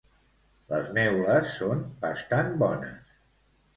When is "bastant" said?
2.07-2.53